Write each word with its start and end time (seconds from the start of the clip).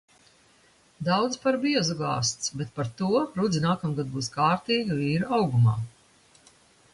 Daudz 1.09 1.35
par 1.43 1.57
biezu 1.65 1.97
gāzts, 1.99 2.51
bet 2.61 2.71
par 2.79 2.89
to 3.01 3.11
rudzi 3.41 3.61
nākamgad 3.67 4.11
būs 4.15 4.31
kārtīga 4.39 4.99
vīra 5.03 5.31
augumā. 5.43 5.77